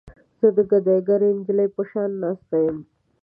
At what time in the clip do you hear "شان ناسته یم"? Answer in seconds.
1.89-2.77